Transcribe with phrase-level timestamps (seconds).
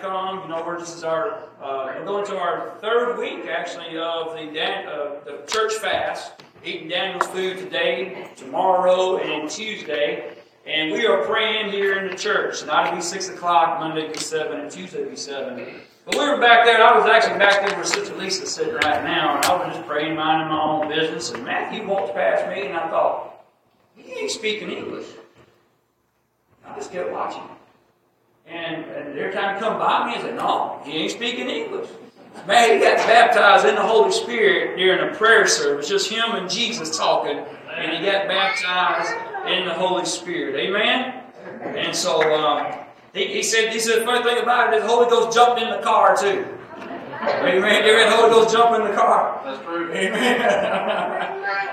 [0.00, 0.42] come.
[0.42, 4.34] You know, we're this is our uh, we're going to our third week actually of
[4.34, 6.32] the Dan, uh, the church fast.
[6.64, 10.34] Eating Daniel's food today, tomorrow, and Tuesday.
[10.66, 12.60] And we are praying here in the church.
[12.60, 15.64] Tonight will be 6 o'clock, Monday be 7, and Tuesday be 7.
[16.04, 18.74] But we were back there, and I was actually back there where Sister Lisa's sitting
[18.74, 21.30] right now, and I was just praying, minding my own business.
[21.30, 23.44] And Matthew walked past me, and I thought,
[23.96, 25.06] he ain't speaking English.
[26.66, 27.42] I just kept watching.
[28.50, 31.88] And, and time he come by me, I said, no, he ain't speaking English.
[32.46, 36.48] Man, he got baptized in the Holy Spirit during a prayer service, just him and
[36.48, 39.12] Jesus talking, and he got baptized
[39.48, 40.56] in the Holy Spirit.
[40.56, 41.22] Amen?
[41.76, 42.72] And so um,
[43.12, 45.60] he, he said, he said, the funny thing about it is the Holy Ghost jumped
[45.60, 46.57] in the car too.
[47.20, 47.62] Amen.
[47.62, 49.40] Read the Holy Ghost jump in the car?
[49.44, 49.92] That's true.
[49.92, 50.40] Amen.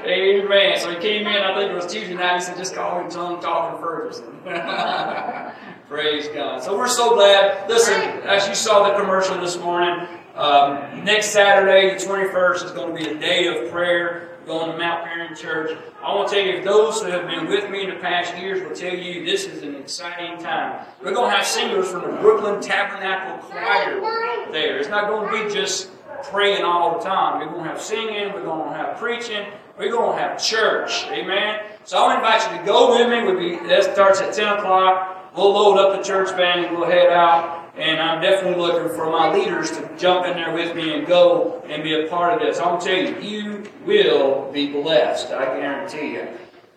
[0.05, 0.79] Amen.
[0.79, 3.09] So he came in, I think it was Tuesday night, he said, just call him
[3.09, 4.39] tongue talking Ferguson.
[5.87, 6.63] Praise God.
[6.63, 7.69] So we're so glad.
[7.69, 12.95] Listen, as you saw the commercial this morning, um, next Saturday, the 21st, is going
[12.95, 15.77] to be a day of prayer going to Mount Paran Church.
[16.03, 18.61] I want to tell you, those who have been with me in the past years
[18.61, 20.85] will tell you this is an exciting time.
[21.03, 24.77] We're going to have singers from the Brooklyn Tabernacle Choir there.
[24.77, 25.89] It's not going to be just
[26.23, 27.39] praying all the time.
[27.39, 29.45] We're going to have singing, we're going to have preaching,
[29.77, 31.05] we're going to have church.
[31.09, 31.61] Amen.
[31.83, 33.23] So I'll invite you to go with me.
[33.23, 35.33] We'll be, that starts at 10 o'clock.
[35.35, 37.54] We'll load up the church band and we'll head out.
[37.77, 41.61] And I'm definitely looking for my leaders to jump in there with me and go
[41.67, 42.57] and be a part of this.
[42.57, 45.31] I'm going to tell you, you will be blessed.
[45.31, 46.27] I guarantee you.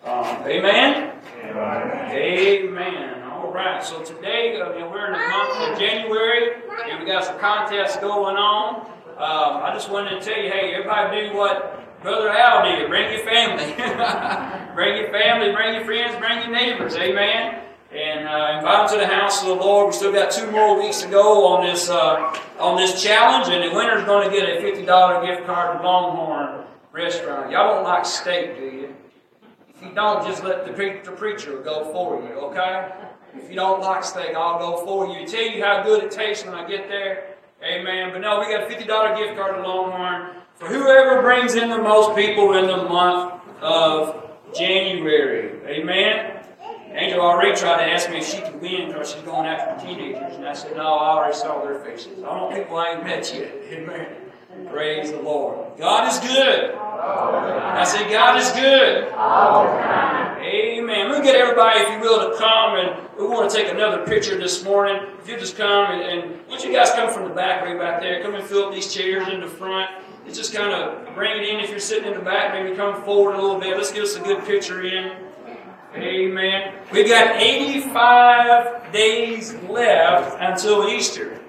[0.03, 1.13] Um, amen?
[1.41, 2.11] Amen?
[2.11, 3.23] Amen.
[3.23, 3.81] All right.
[3.81, 8.35] So today, uh, we're in the month of January, and we got some contests going
[8.35, 8.85] on.
[9.17, 12.89] Um, I just wanted to tell you, hey, everybody do what Brother Al did.
[12.89, 13.73] Bring your family.
[14.75, 16.95] bring your family, bring your friends, bring your neighbors.
[16.95, 19.87] Amen and uh, invite them to the house of the Lord.
[19.87, 23.63] We still got two more weeks to go on this uh, on this challenge, and
[23.63, 27.51] the winner's going to get a fifty dollar gift card to Longhorn Restaurant.
[27.51, 28.95] Y'all don't like steak, do you?
[29.75, 32.91] If you don't, just let the, pre- the preacher go for you, okay?
[33.33, 35.25] If you don't like steak, I'll go for you.
[35.25, 37.35] Tell you how good it tastes when I get there.
[37.63, 38.09] Amen.
[38.11, 41.69] But no, we got a fifty dollar gift card to Longhorn for whoever brings in
[41.69, 45.59] the most people in the month of January.
[45.65, 46.38] Amen.
[46.91, 49.93] Angel already tried to ask me if she could win because she's going after the
[49.93, 50.35] teenagers.
[50.35, 52.23] And I said, no, I already saw their faces.
[52.23, 53.53] I don't people I ain't met yet.
[53.71, 54.07] Amen.
[54.71, 55.77] Praise the Lord.
[55.77, 56.73] God is good.
[56.75, 59.07] I said, God is good.
[60.41, 61.09] Amen.
[61.09, 64.37] We'll get everybody, if you will, to come and we want to take another picture
[64.37, 65.01] this morning.
[65.21, 68.21] If you just come and, and you guys come from the back, right back there,
[68.21, 69.89] come and fill up these chairs in the front.
[70.25, 71.59] It's just kind of bring it in.
[71.59, 73.77] If you're sitting in the back, maybe come forward a little bit.
[73.77, 75.28] Let's get us a good picture in.
[75.95, 76.75] Amen.
[76.91, 81.39] We've got 85 days left until Easter.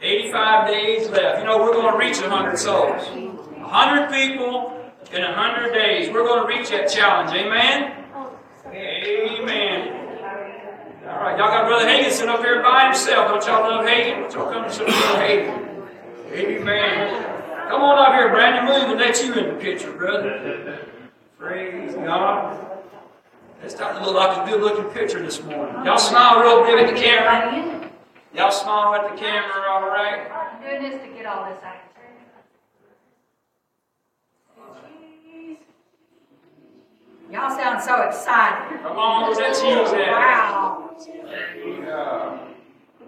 [0.00, 1.40] 85 days left.
[1.40, 3.02] You know, we're going to reach 100 souls.
[3.08, 4.80] 100 people
[5.12, 6.12] in 100 days.
[6.12, 7.30] We're going to reach that challenge.
[7.30, 8.04] Amen?
[8.66, 10.00] Amen.
[11.06, 13.30] All right, y'all got Brother Hagan sitting up here by himself.
[13.30, 14.22] Don't y'all love Hagan?
[14.22, 15.82] Don't y'all come to some Brother Hagan?
[16.32, 17.24] Amen.
[17.68, 18.64] Come on up here, Brandon.
[18.64, 20.78] Move and let you in the picture, brother.
[21.38, 22.73] Praise God.
[23.64, 25.86] It's starting to look like a good looking picture this morning.
[25.86, 27.90] Y'all smile real big at the camera.
[28.34, 30.30] Y'all smile at the camera, all right?
[30.30, 31.76] I'm doing this to get all this out.
[37.32, 38.82] Y'all sound so excited.
[38.82, 40.10] Come on, where's that cheese at?
[40.12, 40.96] Wow.
[41.56, 42.38] Yeah.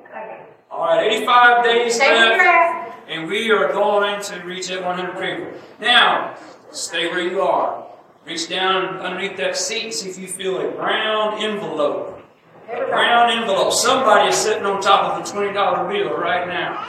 [0.08, 0.42] Okay.
[0.70, 5.60] All right, 85 days Take left, and we are going to reach that 100 people.
[5.80, 6.34] Now,
[6.70, 7.85] stay where you are.
[8.26, 12.20] Reach down underneath that seat and see if you feel a brown envelope.
[12.68, 13.72] A brown envelope.
[13.72, 16.88] Somebody is sitting on top of a $20 bill right now.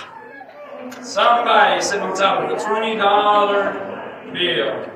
[1.04, 4.94] Somebody is sitting on top of a $20 bill.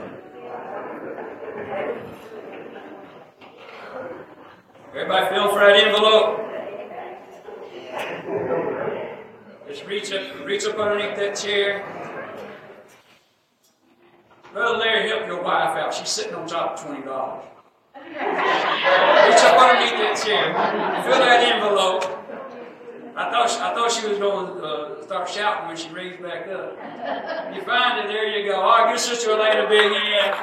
[4.96, 6.40] Everybody feel for that envelope?
[9.68, 11.86] Just reach up, reach up underneath that chair.
[14.54, 15.94] Brother Larry, help your wife out.
[15.94, 17.46] She's sitting on top of twenty dollars.
[17.96, 20.52] reach up underneath that chair.
[21.04, 22.04] Fill that envelope.
[23.16, 26.22] I thought she, I thought she was going to uh, start shouting when she raised
[26.22, 26.76] back up.
[27.56, 28.60] You find it, there you go.
[28.62, 30.36] All right, give Sister Elena a big hand.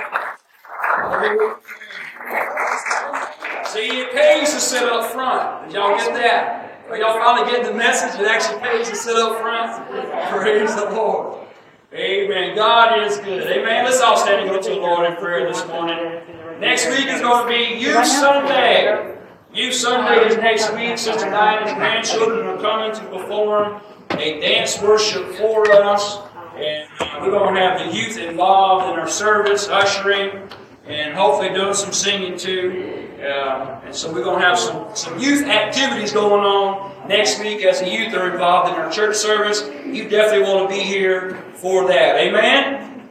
[3.67, 5.67] See, it pays to sit up front.
[5.67, 6.87] Did y'all get that?
[6.89, 8.19] Are y'all finally getting the message?
[8.21, 9.87] It actually pays to sit up front.
[10.31, 11.48] Praise the Lord.
[11.91, 12.55] Amen.
[12.55, 13.45] God is good.
[13.45, 13.87] Amen.
[13.87, 16.21] Let's all stand and go to the Lord in prayer this morning.
[16.61, 19.17] Next week is going to be Youth Sunday.
[19.55, 20.99] Youth Sunday is next week.
[20.99, 23.81] Sister Diana's grandchildren are coming to perform
[24.11, 26.19] a dance worship for us.
[26.57, 26.91] And
[27.23, 30.47] we're going to have the youth involved in our service, ushering,
[30.87, 33.09] and hopefully doing some singing too.
[33.19, 37.65] Uh, and so we're going to have some, some youth activities going on next week
[37.65, 39.63] as the youth are involved in our church service.
[39.87, 42.17] You definitely want to be here for that.
[42.17, 43.09] Amen?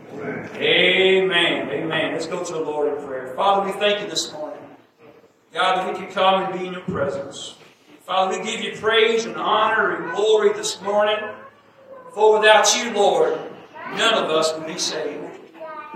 [0.55, 1.69] Amen.
[1.69, 2.13] Amen.
[2.13, 3.33] Let's go to the Lord in prayer.
[3.35, 4.59] Father, we thank you this morning.
[5.53, 7.55] God, that we can come and be in your presence.
[8.05, 11.17] Father, we give you praise and honor and glory this morning.
[12.13, 13.39] For without you, Lord,
[13.95, 15.23] none of us would be saved.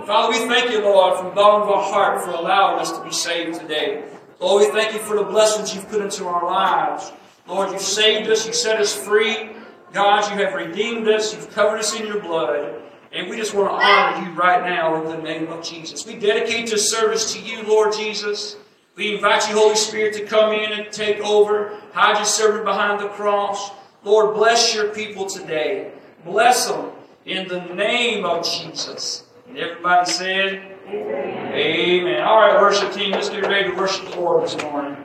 [0.05, 3.03] Father, we thank you, Lord, from the bottom of our heart for allowing us to
[3.03, 4.03] be saved today.
[4.39, 7.11] Lord, we thank you for the blessings you've put into our lives.
[7.51, 9.49] Lord, you've saved us, you set us free.
[9.91, 12.81] God, you have redeemed us, you've covered us in your blood.
[13.11, 16.05] And we just want to honor you right now in the name of Jesus.
[16.05, 18.55] We dedicate this service to you, Lord Jesus.
[18.95, 21.77] We invite you, Holy Spirit, to come in and take over.
[21.91, 23.71] Hide your servant behind the cross.
[24.05, 25.91] Lord, bless your people today.
[26.23, 26.91] Bless them
[27.25, 29.25] in the name of Jesus.
[29.49, 31.53] And everybody said, Amen.
[31.53, 32.23] Amen.
[32.23, 35.00] All right, worship team, let's get ready to worship the Lord this morning.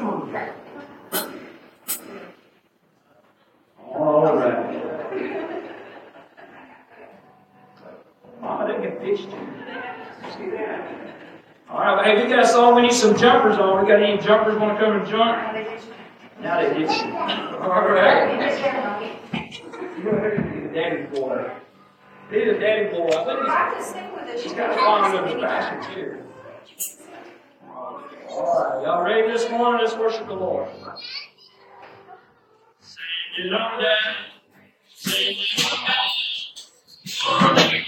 [0.00, 0.52] All right.
[8.80, 9.30] Can fish too.
[10.36, 11.16] See that?
[11.68, 12.76] All right, hey, we got a song.
[12.76, 13.82] We need some jumpers on.
[13.82, 15.36] We got any jumpers want to come and jump?
[16.40, 16.88] Now they did.
[16.88, 18.38] All right.
[20.78, 21.50] Daddy boy.
[22.30, 23.08] He's a daddy boy.
[23.08, 24.42] I think he's, I can sing with us.
[24.44, 26.22] he's got a fun little fashion too.
[27.68, 29.80] All right, y'all ready this morning?
[29.84, 30.68] Let's worship the Lord.
[32.80, 34.14] Sing it on down.
[34.94, 35.64] Sing it
[37.26, 37.82] on down.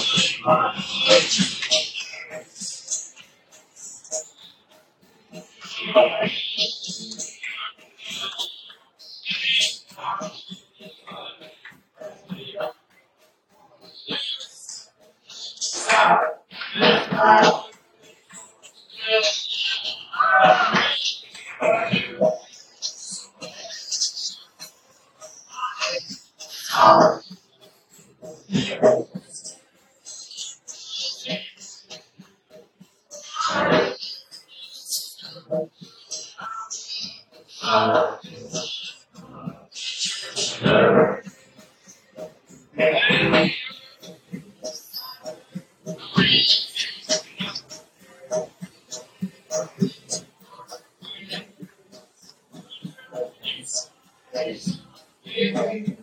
[0.00, 1.07] します。
[54.38, 55.98] Amen.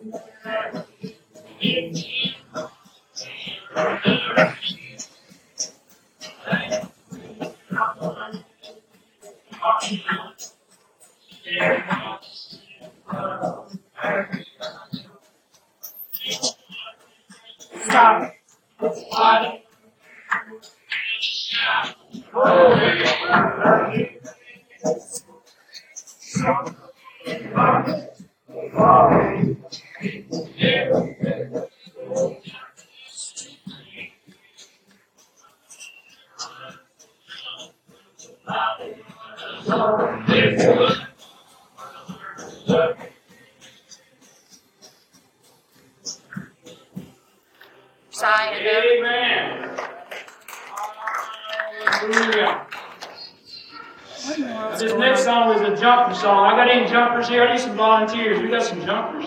[54.78, 56.46] This next song is a jumper song.
[56.46, 57.44] I got any jumpers here?
[57.44, 58.42] I need some volunteers.
[58.42, 59.26] We got some jumpers.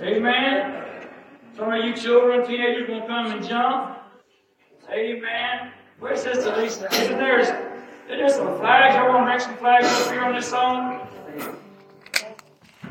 [0.00, 0.84] Amen.
[1.56, 3.98] Some of you children, teenagers, gonna come and jump.
[4.90, 5.72] Amen.
[5.98, 6.86] Where's Sister Lisa?
[6.92, 7.48] Isn't there, is
[8.08, 8.94] there some flags?
[8.94, 11.08] I want to make some flags up here on this song.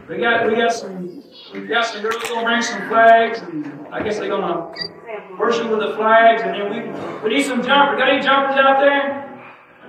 [0.10, 1.24] We got we got some
[1.54, 4.74] we got some girls gonna bring some flags, and I guess they're gonna
[5.38, 6.82] worship with the flags, and then we
[7.24, 7.98] we need some jumpers.
[7.98, 9.24] Got any jumpers out there?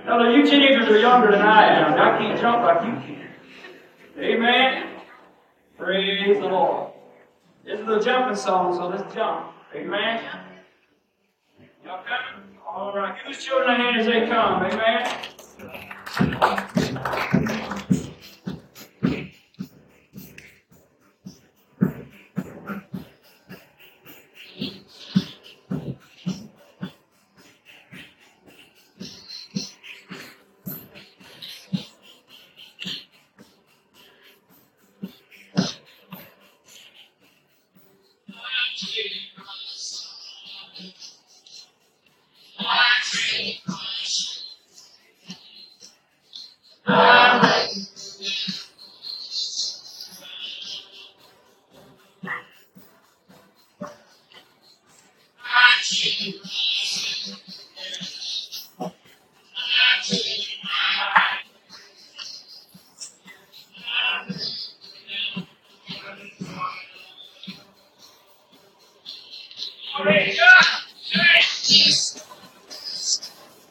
[0.05, 1.93] No, you teenagers are younger than I am.
[1.93, 3.27] I can't jump like you can.
[4.17, 4.87] Amen.
[5.77, 6.93] Praise the Lord.
[7.63, 9.51] This is a jumping song, so let's jump.
[9.75, 10.23] Amen.
[11.85, 12.57] Y'all coming?
[12.67, 13.15] All right.
[13.25, 14.65] Give the children a hand as they come.
[14.65, 15.05] Amen.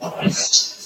[0.00, 0.77] Oh,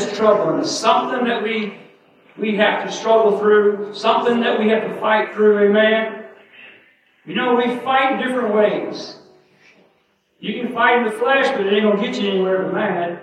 [0.00, 1.74] something that's troubling us, something that we
[2.38, 6.24] we have to struggle through, something that we have to fight through, amen?
[7.26, 9.16] You know, we fight in different ways.
[10.38, 13.20] You can fight in the flesh, but it ain't gonna get you anywhere but mad.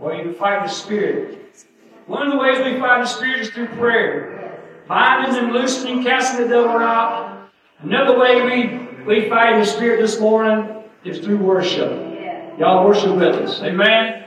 [0.00, 1.38] Or you can fight in the spirit.
[2.06, 4.58] One of the ways we fight the spirit is through prayer.
[4.88, 7.50] Binding and loosening, casting the devil out.
[7.80, 11.90] Another way we, we fight in the spirit this morning is through worship.
[12.58, 13.60] Y'all worship with us.
[13.60, 14.21] Amen.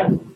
[0.00, 0.29] Amen.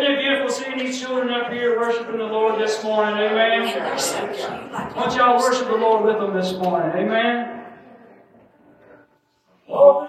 [0.00, 3.16] Isn't it beautiful seeing these children up here worshiping the Lord this morning?
[3.18, 3.66] Amen.
[3.66, 4.72] They're so cute.
[4.72, 7.06] Like, Why don't y'all worship the Lord with them this morning?
[7.06, 7.66] Amen.
[9.68, 10.08] Oh.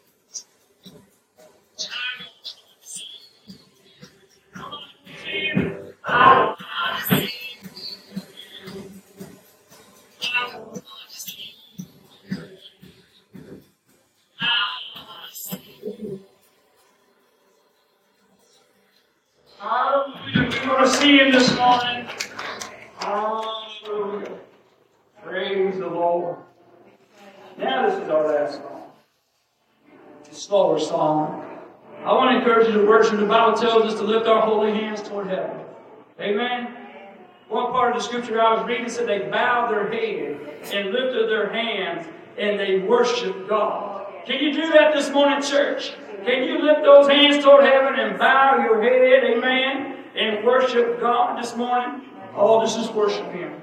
[38.01, 40.39] scripture I was reading said they bowed their head
[40.73, 44.07] and lifted their hands and they worshiped God.
[44.25, 45.93] Can you do that this morning, church?
[46.25, 51.41] Can you lift those hands toward heaven and bow your head, amen, and worship God
[51.41, 52.01] this morning?
[52.35, 53.61] All this is worship Him.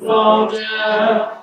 [0.00, 1.42] Fall down.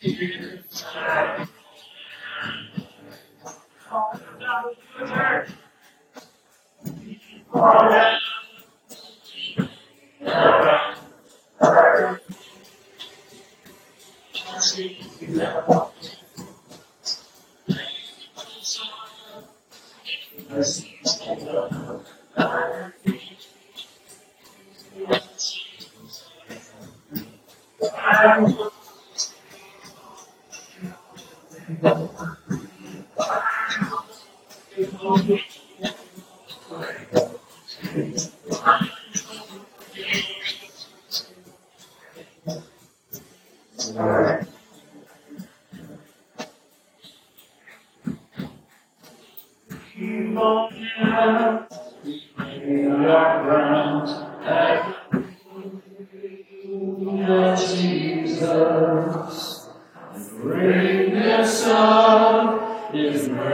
[0.00, 0.64] Forever.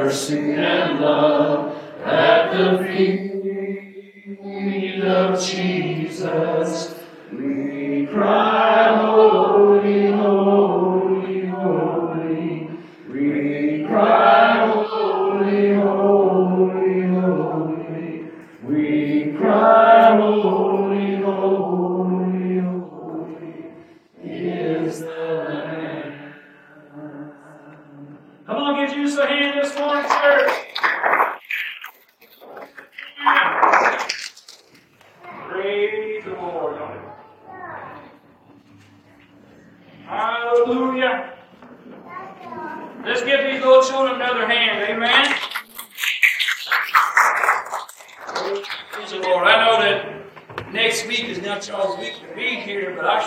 [0.06, 3.32] Mercy and love at the feet
[5.02, 6.94] of Jesus.
[7.32, 8.45] We cry,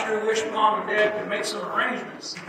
[0.10, 2.36] sure wish mom and dad could make some arrangements.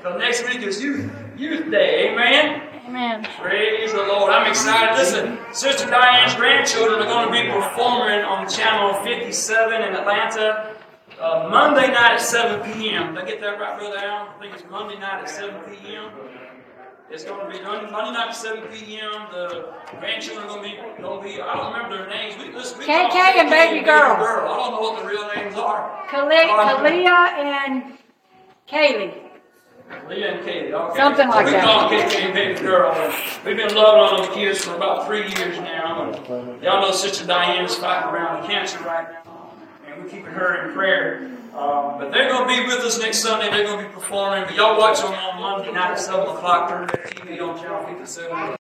[0.00, 2.10] Because next week is youth, youth day.
[2.10, 2.62] Amen.
[2.86, 3.28] Amen.
[3.38, 4.32] Praise the Lord.
[4.32, 4.96] I'm excited.
[4.96, 10.74] Listen, Sister Diane's grandchildren are going to be performing on Channel 57 in Atlanta
[11.20, 13.14] uh, Monday night at 7 p.m.
[13.14, 14.28] Did I get that right, Brother Al?
[14.28, 16.10] I think it's Monday night at 7 p.m.
[17.12, 19.26] It's going to be done Monday night at 7 p.m.
[19.32, 22.36] The grandchildren are going to be, going to be I don't remember their names.
[22.38, 24.18] We, listen, we KK call and baby girls.
[24.20, 26.06] I don't know what the real names are.
[26.08, 27.98] Kale- Kalia and
[28.68, 29.26] Kaylee.
[30.08, 30.96] Leah and Katie, okay.
[30.96, 31.64] Something like we that.
[31.64, 32.92] call them KK and baby girl.
[32.92, 33.12] And
[33.44, 36.12] we've been loving on those kids for about three years now.
[36.12, 39.19] And y'all know Sister Diane is fighting around with cancer right now.
[40.00, 41.30] We're keeping her in prayer.
[41.54, 43.50] Um, but they're going to be with us next Sunday.
[43.50, 44.44] They're going to be performing.
[44.44, 46.70] But y'all watch them on Monday night at 7 o'clock.
[46.70, 48.59] Turn that TV on Channel 57.